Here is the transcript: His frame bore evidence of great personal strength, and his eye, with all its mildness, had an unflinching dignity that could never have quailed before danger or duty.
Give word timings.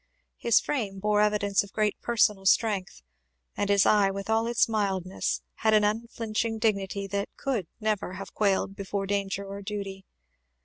His 0.39 0.59
frame 0.59 0.97
bore 0.97 1.21
evidence 1.21 1.63
of 1.63 1.73
great 1.73 2.01
personal 2.01 2.47
strength, 2.47 3.03
and 3.55 3.69
his 3.69 3.85
eye, 3.85 4.09
with 4.09 4.31
all 4.31 4.47
its 4.47 4.67
mildness, 4.67 5.43
had 5.57 5.75
an 5.75 5.83
unflinching 5.83 6.57
dignity 6.57 7.05
that 7.05 7.29
could 7.37 7.67
never 7.79 8.13
have 8.13 8.33
quailed 8.33 8.75
before 8.75 9.05
danger 9.05 9.45
or 9.45 9.61
duty. 9.61 10.05